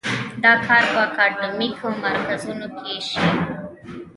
دا 0.43 0.53
کار 0.65 0.83
په 0.93 0.99
اکاډیمیکو 1.07 1.87
مرکزونو 2.03 2.67
کې 2.77 2.93
شي. 3.09 3.23